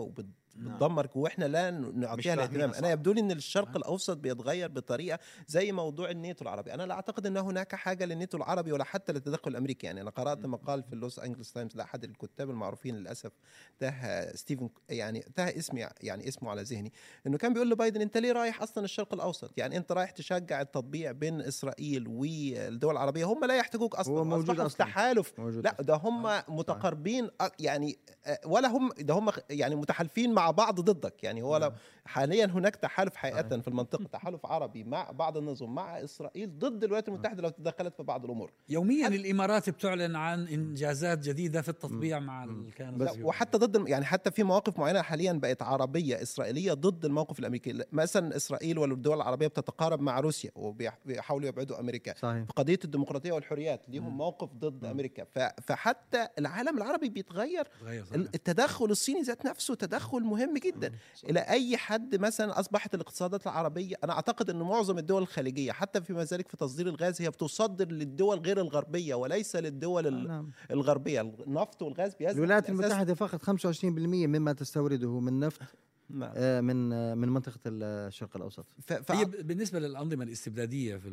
[0.59, 2.71] وبتدمر وإحنا لا نعطيها الاهتمام.
[2.71, 3.77] أنا يبدو لي إن الشرق نعم.
[3.77, 6.75] الأوسط بيتغير بطريقة زي موضوع الناتو العربي.
[6.75, 9.87] أنا لا أعتقد إن هناك حاجة للناتو العربي ولا حتى للتدخل الأمريكي.
[9.87, 13.33] يعني أنا قرأت مقال في اللوس انجلس تايمز لأحد الكتاب المعروفين للأسف
[13.79, 16.93] تاه ستيفن يعني تاه اسمي يعني اسمه على ذهني
[17.27, 21.12] إنه كان بيقول لبايدن أنت ليه رايح أصلا الشرق الأوسط؟ يعني أنت رايح تشجع التطبيع
[21.12, 23.25] بين إسرائيل والدول العربية.
[23.25, 24.79] هم لا يحتاجوك أصلا هو موجود أصلا.
[24.87, 25.33] تحالف.
[25.38, 26.45] لا ده هم آه.
[26.49, 27.99] متقاربين يعني
[28.47, 31.25] ولا هم ده هم يعني متحالفين مع بعض ضدك.
[31.25, 31.73] يعني هو نعم.
[32.05, 37.09] حاليا هناك تحالف حقيقه في المنطقة تحالف عربي مع بعض النظم مع إسرائيل ضد الولايات
[37.09, 38.53] المتحدة لو تدخلت في بعض الأمور.
[38.69, 44.43] يوميا الإمارات بتعلن عن إنجازات جديدة في التطبيع مع الكيان وحتى ضد يعني حتى في
[44.43, 47.85] مواقف معينة حاليا بقت عربية إسرائيلية ضد الموقف الأمريكي.
[47.93, 52.45] مثلا إسرائيل والدول العربية بتتقارب مع روسيا وبيحاولوا يبعدوا أمريكا صحيح.
[52.45, 55.25] في قضية الديمقراطية والحريات ليهم موقف ضد أمريكا.
[55.63, 57.69] فحتى العالم العربي بيتغير.
[58.15, 60.92] التدخل الصيني ذات نفسه تدخل مهم جدا.
[61.31, 66.25] إلى أي حد مثلا أصبحت الاقتصادات العربيه أنا أعتقد إن معظم الدول الخليجية حتى فيما
[66.25, 70.51] ذلك في تصدير الغاز هي بتصدر للدول غير الغربية وليس للدول آه نعم.
[70.70, 71.20] الغربية.
[71.20, 75.62] النفط والغاز بيزن الولايات المتحدة فقط 25% مما تستورده من نفط
[76.11, 76.33] نعم.
[76.35, 78.66] آه من آه من منطقة الشرق الأوسط.
[78.87, 78.92] ف...
[78.92, 79.12] ف...
[79.12, 81.09] طيب بالنسبة للأنظمة الاستبدادية في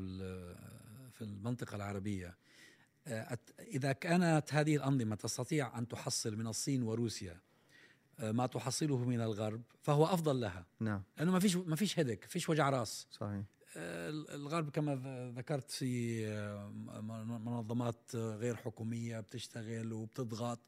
[1.12, 2.38] في المنطقة العربية
[3.07, 7.39] آه، إذا كانت هذه الأنظمة تستطيع أن تحصل من الصين وروسيا آه،
[8.21, 10.65] ما تحصله من الغرب فهو أفضل لها.
[10.79, 11.03] نعم.
[11.17, 13.07] لأنه ما فيش ما فيش هدك فيش وجع راس.
[13.12, 13.43] صحيح.
[13.77, 16.25] آه، الغرب كما ذكرت في
[17.45, 20.60] منظمات غير حكومية بتشتغل وبتضغط.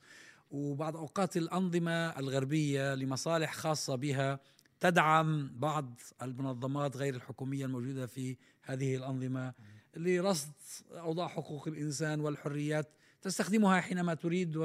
[0.51, 4.39] وبعض أوقات الأنظمة الغربية لمصالح خاصة بها
[4.79, 9.53] تدعم بعض المنظمات غير الحكومية الموجودة في هذه الأنظمة
[9.95, 10.51] لرصد
[10.91, 12.89] أوضاع حقوق الإنسان والحريات
[13.21, 14.57] تستخدمها حينما تريد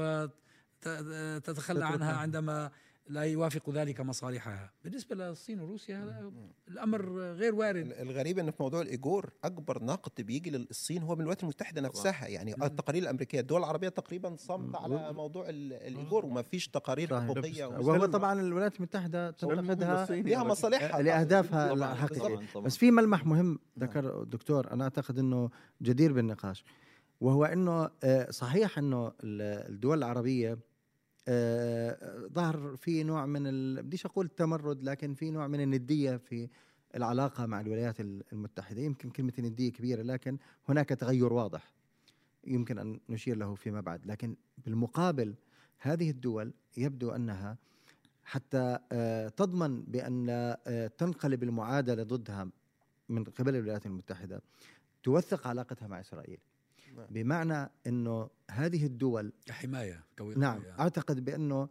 [0.86, 2.70] وتتخلى عنها عندما
[3.08, 4.72] لا يوافق ذلك مصالحها.
[4.84, 6.30] بالنسبة للصين وروسيا
[6.68, 7.92] الأمر غير وارد.
[7.92, 12.26] الغريب أن في موضوع الإيجور أكبر نقد بيجي للصين هو من الولايات المتحدة نفسها.
[12.26, 18.06] يعني التقارير الأمريكية الدول العربية تقريبا صمت على موضوع الإيجور وما فيش تقارير حقوقية وهو
[18.06, 21.02] طبعا الولايات المتحدة تعتقدها لها مصالحها.
[21.02, 25.50] لأهدافها الحقيقية بس في ملمح مهم ذكر الدكتور أنا أعتقد أنه
[25.82, 26.64] جدير بالنقاش
[27.20, 30.58] وهو أنه آه، صحيح أنه الدول العربية
[32.32, 33.82] ظهر في نوع من ال...
[33.82, 36.48] بديش أقول التمرد لكن في نوع من الندية في
[36.94, 38.80] العلاقة مع الولايات المتحدة.
[38.80, 40.38] يمكن كلمة الندية كبيرة لكن
[40.68, 41.72] هناك تغير واضح
[42.46, 44.06] يمكن أن نشير له فيما بعد.
[44.06, 45.34] لكن بالمقابل
[45.78, 47.56] هذه الدول يبدو أنها
[48.24, 50.26] حتى آه، تضمن بأن
[50.66, 52.50] آه، تنقلب المعادلة ضدها
[53.08, 54.42] من قبل الولايات المتحدة
[55.02, 56.38] توثق علاقتها مع إسرائيل.
[56.98, 57.06] نعم.
[57.10, 60.04] بمعنى إنه هذه الدول حماية
[60.36, 60.80] نعم يعني.
[60.80, 61.68] أعتقد بأنه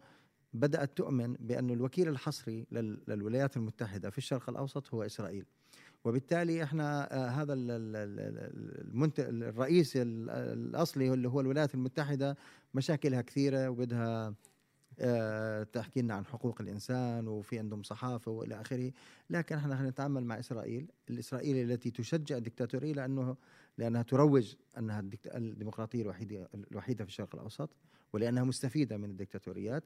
[0.54, 2.66] بدأت تؤمن بأن الوكيل الحصري
[3.08, 5.44] للولايات المتحدة في الشرق الأوسط هو إسرائيل
[6.04, 7.54] وبالتالي إحنا آه هذا.
[9.18, 12.36] الرئيس الأصلي اللي هو الولايات المتحدة
[12.74, 14.34] مشاكلها كثيرة وبدها
[15.00, 18.92] آه تحكي لنا عن حقوق الإنسان وفي عندهم صحافة وإلى آخره
[19.30, 23.36] لكن إحنا نتعامل مع إسرائيل الإسرائيلية التي تشجع الدكتاتورية لأنه
[23.78, 27.70] لأنها تروج أنها الديمقراطية الوحيدة الوحيدة في الشرق الأوسط
[28.12, 29.84] ولأنها مستفيدة من الدكتاتوريات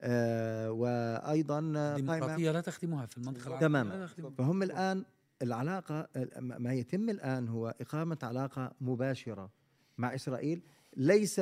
[0.00, 3.66] آه وأيضا الديمقراطية لا تخدمها في المنطقة العربية.
[3.66, 4.06] تماما.
[4.38, 5.04] فهم الآن
[5.42, 6.08] العلاقة
[6.40, 9.50] ما يتم الآن هو إقامة علاقة مباشرة
[9.98, 10.62] مع إسرائيل
[10.96, 11.40] ليس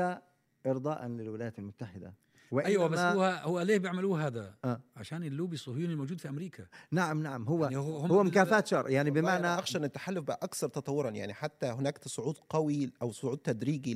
[0.67, 2.15] ارضاء للولايات المتحدة.
[2.53, 4.81] أيوه بس هو هو ليه بيعملوا هذا؟ آه.
[4.97, 9.11] عشان اللوبي الصهيوني الموجود في أمريكا نعم نعم هو يعني هو, هو مكافاه شر يعني
[9.11, 13.95] بمعنى أخشى إن التحالف بقى أكثر تطورا يعني حتى هناك صعود قوي أو صعود تدريجي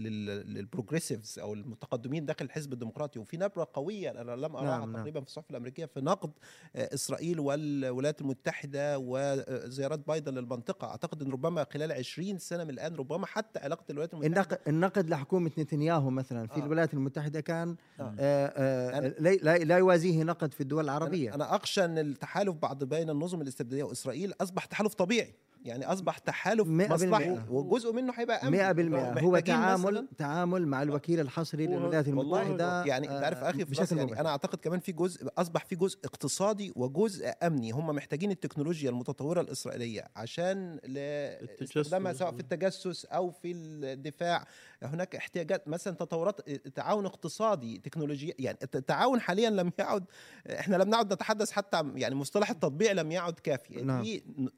[0.00, 5.00] للبروجريسيفز أو المتقدمين داخل الحزب الديمقراطي وفي نبرة قوية أنا لم أراها نعم, نعم.
[5.00, 5.24] تقريبا نعم.
[5.24, 6.30] في الصحف الأمريكية في نقد
[6.76, 12.94] آه، إسرائيل والولايات المتحدة وزيارات بايدن للمنطقة أعتقد إن ربما خلال 20 سنة من الآن
[12.94, 16.64] ربما حتى علاقة الولايات المتحدة النقد لحكومة نتنياهو مثلا في آه.
[16.64, 18.14] الولايات المتحدة كان آه.
[18.18, 18.52] آه,
[18.98, 21.34] آه، لا, لا يوازيه نقد في الدول العربية.
[21.34, 25.34] أنا أخشى أن التحالف بعد بين النظم الاستبدادية وإسرائيل أصبح تحالف طبيعي.
[25.64, 29.18] يعني أصبح تحالف مصلحي وجزء منه هيبقى أمن.
[29.18, 34.20] 100% هو تعامل تعامل مع الوكيل الحصري للولايات المتحدة يعني أنت عارف أخي في يعني
[34.20, 37.70] أنا أعتقد كمان في جزء أصبح في جزء اقتصادي وجزء أمني.
[37.70, 44.46] هم محتاجين التكنولوجيا المتطورة الإسرائيلية عشان لاستخدامها سواء في التجسس أو في الدفاع.
[44.82, 50.04] هناك احتياجات مثلا تطورات تعاون اقتصادي تكنولوجيا يعني التعاون حاليا لم يعد
[50.46, 54.04] إحنا لم نعد نتحدث حتى يعني مصطلح التطبيع لم يعد كافي نعم.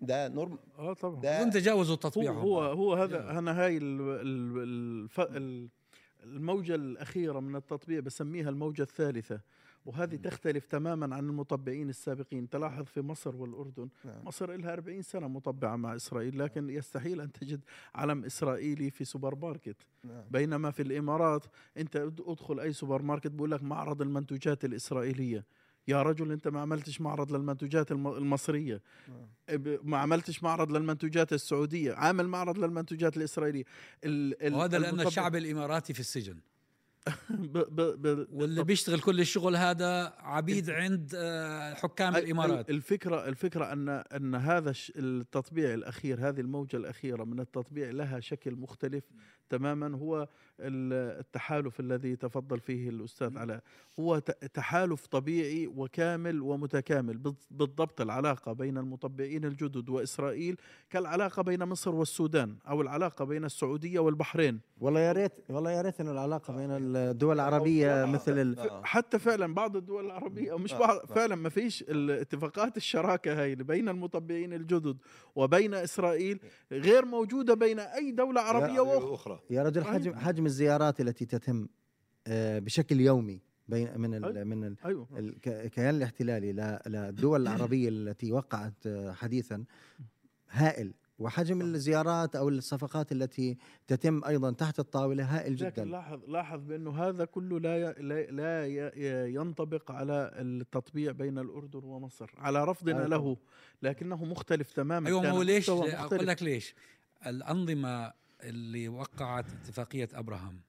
[0.01, 1.21] the norm آه طبعا.
[1.21, 3.79] ده تجاوزوا التطبيع هو هو, هو هذا أنا هاي
[6.25, 9.41] الموجة الأخيرة من التطبيع بسميها الموجة الثالثة.
[9.87, 12.49] وهذه تختلف تماما عن المطبعين السابقين.
[12.49, 14.25] تلاحظ في مصر والأردن نعم.
[14.25, 17.61] مصر لها 40 سنة مطبعة مع إسرائيل لكن يستحيل أن تجد
[17.95, 19.77] علم إسرائيلي في سوبر ماركت.
[20.05, 20.25] نعم.
[20.31, 21.45] بينما في الإمارات
[21.77, 25.45] أنت أدخل أي سوبر ماركت بقول لك معرض المنتوجات الإسرائيلية.
[25.89, 28.83] يا رجل أنت ما عملتش معرض للمنتوجات الم- المصرية.
[29.51, 31.95] ب- ما عملتش معرض للمنتوجات السعودية.
[31.95, 33.65] عامل معرض للمنتوجات الإسرائيلية.
[34.05, 36.37] ال- ال- وهذا لأن الشعب الإماراتي في السجن.
[37.31, 42.71] ب ب ب واللي بيشتغل كل الشغل هذا عبيد عند آه، حكام الإمارات.
[42.71, 48.55] ال- الفكرة الفكرة أن أن هذا التطبيع الأخير هذه الموجة الأخيرة من التطبيع لها شكل
[48.55, 49.05] مختلف.
[49.57, 50.29] تماما هو
[50.61, 53.61] ال- التحالف الذي تفضل فيه الأستاذ علاء.
[54.01, 54.19] هو
[54.55, 60.57] تحالف طبيعي وكامل ومتكامل بال- بالضبط العلاقة بين المطبعين الجدد وإسرائيل
[60.91, 64.61] كالعلاقة بين مصر والسودان أو العلاقة بين السعودية والبحرين.
[64.81, 68.59] والله يا ريت والله يا ريت انه العلاقة بين الدول العربية مثل ال...
[68.59, 68.83] آه.
[68.85, 71.07] حتى فعلا بعض الدول العربية مش آه، بعض آه.
[71.07, 74.97] فعلا ما فيش الاتفاقات الشراكة هاي اللي بين المطبعين الجدد
[75.37, 76.39] وبين إسرائيل
[76.73, 79.15] غير موجودة بين أي دولة عربية وأخرى.
[79.15, 79.41] أخرى.
[79.51, 79.93] يا رجل صحيح.
[79.95, 81.69] حجم حجم الزيارات التي تتم
[82.27, 84.45] آه، بشكل يومي بين من ال أيوة.
[84.45, 84.77] من ال
[85.19, 89.65] الك- الكيان الاحتلالي ل- للدول العربية التي وقعت آه، حديثا
[90.51, 96.61] هائل وحجم الزيارات أو الصفقات التي تتم أيضا تحت الطاولة هائل لكن جدا لاحظ لاحظ
[96.65, 102.65] بأنه هذا كله لا ي- لا, لا ي- ينطبق على التطبيع بين الأردن ومصر على
[102.65, 103.09] رفضنا أيوة.
[103.09, 103.37] له
[103.83, 106.27] لكنه مختلف تماما أيوه ما هو ليش أقول.
[106.27, 106.75] لك ليش
[107.27, 110.61] الأنظمة اللي وقعت اتفاقية أبراهام.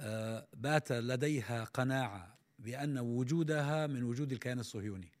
[0.00, 5.12] آه، بات لديها قناعة بأن وجودها من وجود الكيان الصهيوني.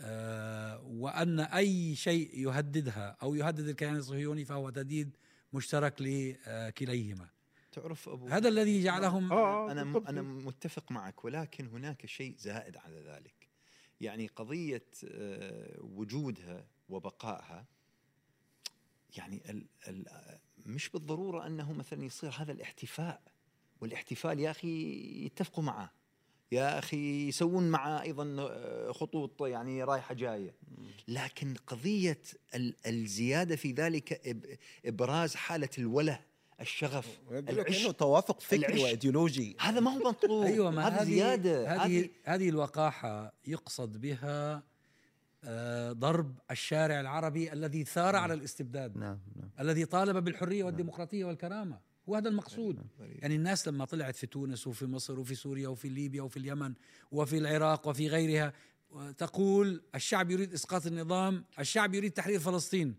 [0.00, 5.16] آه، وأن أي شيء يهددها أو يهدد الكيان الصهيوني فهو تهديد
[5.52, 7.28] مشترك لكليهما.
[7.72, 10.08] تعرف أبو هذا الذي جعلهم آه، أنا بالضبط.
[10.08, 13.48] أنا متفق معك ولكن هناك شيء زائد على ذلك.
[14.00, 17.66] يعني قضية آه، وجودها وبقائها
[19.16, 20.04] يعني ال ال
[20.66, 23.20] مش بالضرورة أنه مثلا يصير هذا الاحتفاء
[23.80, 24.92] والاحتفال يا أخي
[25.26, 25.92] يتفقوا معه
[26.52, 30.54] يا أخي يسوون معه أيضا آه، خطوط يعني رايحة جاية
[31.08, 32.22] لكن قضية
[32.54, 36.20] ال- الزيادة في ذلك إب- إبراز حالة الوله
[36.60, 37.80] الشغف العشق.
[37.82, 38.82] أنه توافق فكري.
[38.82, 44.62] وإيديولوجي هذا ما هو مطلوب أيوه ما هذا هذه زيادة هذه هذه الوقاحة يقصد بها
[45.90, 48.96] ضرب الشارع العربي الذي ثار على الاستبداد.
[48.96, 49.50] نعم نعم.
[49.60, 51.80] الذي طالب بالحرية والديمقراطية والكرامة.
[52.06, 52.78] وهذا المقصود.
[52.98, 56.74] يعني الناس لما طلعت في تونس وفي مصر وفي سوريا وفي ليبيا وفي اليمن
[57.10, 58.52] وفي العراق وفي غيرها
[59.16, 62.94] تقول الشعب يريد إسقاط النظام الشعب يريد تحرير فلسطين.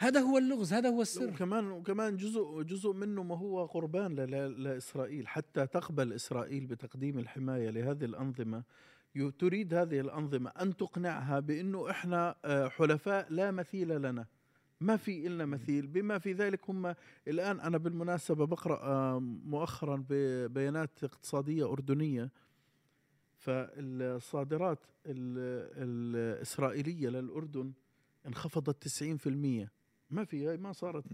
[0.00, 1.30] هذا هو اللغز هذا هو السر.
[1.30, 5.28] وكمان وكمان جزء جزء منه ما هو قربان لإسرائيل.
[5.28, 8.62] حتى تقبل إسرائيل بتقديم الحماية لهذه الأنظمة
[9.38, 14.26] تريد هذه الأنظمة أن تقنعها بأنه إحنا آه، حلفاء لا مثيل لنا.
[14.80, 15.86] ما في إلنا مثيل.
[15.86, 16.94] بما في ذلك هم
[17.28, 22.30] الآن أنا بالمناسبة بقرأ آه، مؤخرا ببيانات اقتصادية أردنية.
[23.36, 27.72] فالصادرات ال- الإسرائيلية للأردن
[28.26, 29.68] انخفضت 90%
[30.10, 31.04] ما في هاي ما صارت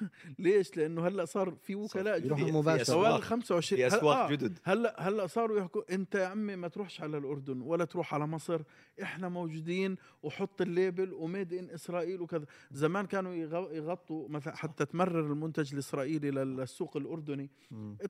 [0.38, 2.84] ليش؟ لأنه هلأ صار في وكلاء يروحوا جدد مباشرة.
[2.84, 3.16] سواء أسواق.
[3.16, 7.00] ال 25 في أسواق آه، جدد هلأ هلأ صاروا يحكوا أنت يا عمي ما تروحش
[7.00, 8.60] على الأردن ولا تروح على مصر
[9.02, 14.56] إحنا موجودين وحط ال label و made in Israel وكذا زمان كانوا يغ- يغطوا مثلا
[14.56, 17.50] حتى تمرر المنتج الإسرائيلي للسوق الأردني.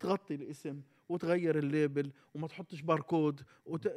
[0.00, 3.88] تغطي الاسم وتغير ال label وما تحطش باركود وت...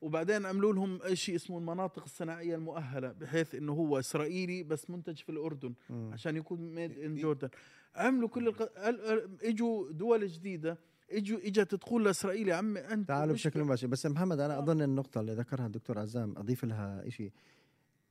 [0.00, 5.28] وبعدين عملوا لهم شيء اسمه المناطق الصناعية المؤهلة بحيث إنه هو إسرائيلي بس منتج في
[5.28, 6.10] الأردن مم.
[6.12, 7.48] عشان يكون ميد ان جوردن
[7.96, 8.62] عملوا كل الق...
[8.88, 10.78] ال- ال- إجوا دول جديدة
[11.10, 13.86] إجوا إجت تقول لإسرائيل يا عمي أنت تعالوا بشكل مباشر.
[13.86, 17.32] بس محمد أنا أظن النقطة اللي ذكرها الدكتور عزام أضيف لها شيء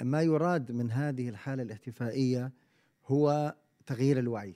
[0.02, 2.52] ما يراد من هذه الحالة الاحتفائية
[3.08, 4.56] هو تغيير الوعي.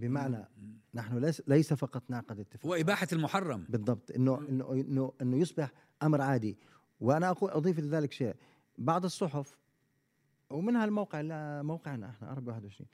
[0.00, 0.48] بمعنى
[0.94, 2.70] نحن ليس ليس فقط نعقد اتفاق.
[2.72, 3.64] واباحه المحرم.
[3.68, 4.10] بالضبط.
[4.10, 6.58] انه انه انه إنه يصبح أمر عادي.
[7.00, 8.34] وأنا أقول أضيف لذلك شيء.
[8.78, 9.56] بعض الصحف
[10.50, 12.88] ومنها الموقع لا موقعنا إحنا عربي 21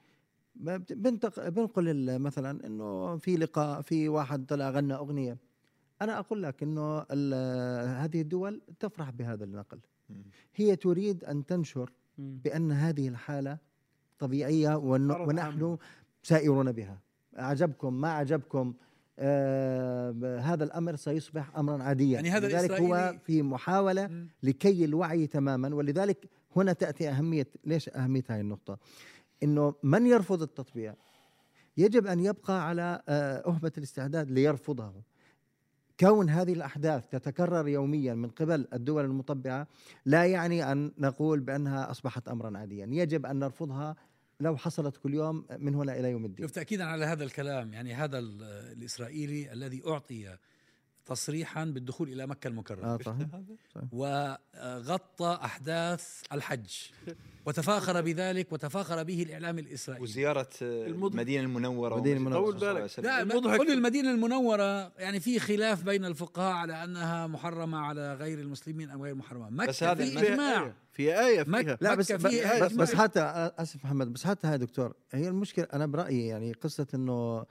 [0.54, 1.48] بت- بنتق...
[1.48, 5.38] بنقل مثلا إنه في لقاء في واحد طلع غنى أغنية.
[6.02, 6.98] أنا أقول لك إنه
[8.04, 9.78] هذه الدول تفرح بهذا النقل.
[10.54, 11.92] هي تريد أن تنشر.
[12.18, 13.58] بأن هذه الحالة
[14.18, 15.76] طبيعية ونحن.
[16.26, 16.98] سائرون بها.
[17.36, 18.74] عجبكم ما عجبكم
[19.18, 22.14] آه هذا الأمر سيصبح امرا عاديا.
[22.14, 24.28] يعني هذا لذلك هو في محاولة مم.
[24.42, 25.74] لكي الوعي تماما.
[25.74, 28.78] ولذلك هنا تأتي أهمية ليش أهمية هذه النقطة؟
[29.42, 30.94] إنه من يرفض التطبيع؟
[31.76, 34.92] يجب أن يبقى على آه، أهبة الاستعداد ليرفضه.
[36.00, 39.66] كون هذه الأحداث تتكرر يوميا من قبل الدول المطبعة
[40.04, 42.86] لا يعني أن نقول بأنها أصبحت أمرا عاديا.
[42.90, 43.96] يجب أن نرفضها
[44.40, 46.52] لو حصلت كل يوم من هنا إلى يوم الدين.
[46.52, 50.36] تأكيدا على هذا الكلام يعني هذا الإسرائيلي الذي أعطي
[51.06, 52.94] تصريحا بالدخول إلى مكة المكرمة.
[52.94, 53.26] آه صحيح.
[53.92, 56.70] وغطى أحداث الحج.
[57.46, 60.04] وتفاخر بذلك وتفاخر به الإعلام الإسرائيلي.
[60.04, 62.52] وزيارة المدينة المنورة المدينة المنورة.
[62.52, 68.38] بالك لا كل المدينة المنورة يعني في خلاف بين الفقهاء على أنها محرمة على غير
[68.40, 69.50] المسلمين أم غير محرمة.
[69.50, 70.72] مكة بس هذا في إجماع.
[70.92, 71.52] في آية فيها.
[71.52, 73.20] مكة لا بس بس, بس, بس حتى
[73.58, 77.44] أسف محمد بس حتى هاي دكتور هي المشكلة أنا برأيي يعني قصة إنه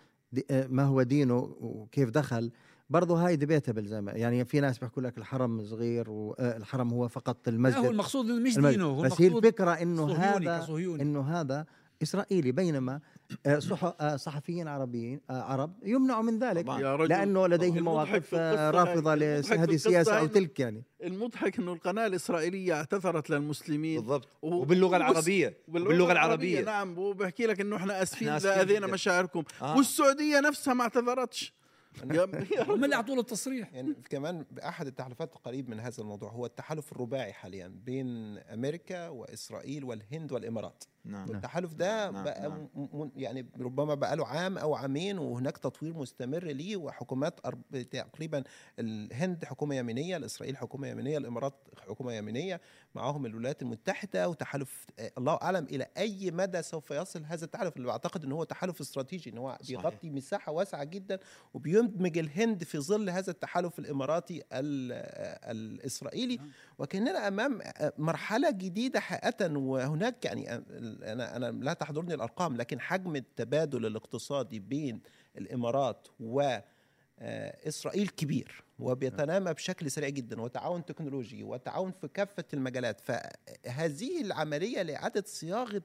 [0.52, 2.52] ما هو دينه وكيف دخل
[2.90, 7.48] برضه هاي ديبيتبل زي ما يعني في ناس بيحكوا لك الحرم صغير والحرم هو فقط
[7.48, 7.80] المسجد.
[7.80, 10.66] لا هو المقصود مش دينه هو بس هي الفكرة إنه هذا
[11.02, 11.66] إنه هذا
[12.04, 13.00] إسرائيلي بينما
[13.46, 13.60] آه،
[14.00, 16.68] آه، صحفيين عربيين آه، عرب يمنعوا من ذلك
[17.10, 20.84] لأنه لديهم مواقف رافضة لهذه السياسة أو تلك يعني.
[21.04, 24.00] المضحك إنه القناة الإسرائيلية اعتذرت للمسلمين.
[24.00, 24.28] بالضبط.
[24.42, 25.58] وباللغة العربية.
[25.68, 26.98] وباللغه العربية نعم.
[26.98, 29.44] وبحكي لك إنه إحنا آسفين اذا اذينا مشاعركم.
[29.62, 29.78] آه.
[29.78, 31.54] والسعودية نفسها ما اعتذرتش.
[32.70, 33.74] هم اللي اعطوا له التصريح.
[33.74, 39.84] يعني كمان بأحد التحالفات القريب من هذا الموضوع هو التحالف الرباعي حاليا بين أمريكا وإسرائيل
[39.84, 40.84] والهند والإمارات.
[41.06, 42.24] نعم والتحالف ده نعم.
[42.24, 43.12] بقى نعم.
[43.16, 47.40] يعني ربما بقى له عام أو عامين وهناك تطوير مستمر ليه وحكومات
[47.92, 48.44] تقريبا
[48.80, 51.54] الهند حكومة يمينية الإسرائيل حكومة يمينية الإمارات
[51.88, 52.62] حكومة يمينية
[52.96, 54.86] معاهم الولايات المتحدة وتحالف
[55.18, 59.30] الله أعلم إلى أي مدى سوف يصل هذا التحالف اللي بعتقد إن هو تحالف استراتيجي
[59.30, 61.20] إن هو بيغطي مساحة واسعة جدا
[61.54, 64.44] وبيدمج الهند في ظل هذا التحالف الإماراتي
[65.52, 66.52] الإسرائيلي نعم.
[66.80, 67.62] وكأننا أمام
[67.98, 70.64] مرحلة جديدة حقيقه وهناك يعني
[71.04, 75.02] أنا أنا لا تحضرني الأرقام لكن حجم التبادل الاقتصادي بين
[75.38, 76.58] الإمارات و
[77.20, 83.02] آه، إسرائيل كبير وبيتنامى بشكل سريع جدا وتعاون تكنولوجي وتعاون في كافة المجالات.
[83.02, 85.84] فهذه العملية لإعادة صياغة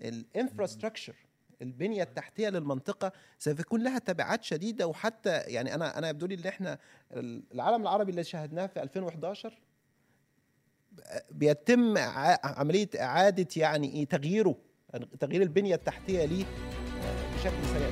[0.00, 1.14] الإنفراستراكشر
[1.62, 6.46] البنية التحتية للمنطقة سوف يكون لها تبعات شديدة وحتى يعني أنا أنا يبدو لي إن
[6.46, 6.78] إحنا
[7.52, 9.58] العالم العربي اللي شاهدناه في 2011
[11.30, 11.94] بيتم
[12.44, 14.56] عملية إعادة يعني إيه تغييره
[15.20, 16.44] تغيير البنية التحتية ليه
[17.34, 17.88] بشكل سريع